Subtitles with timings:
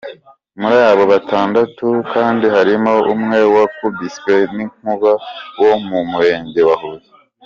[0.59, 5.11] Muri abo batandatu kandi harimo umwe wakubiswe n’inkuba
[5.61, 7.07] wo mu Murenge wa Huye.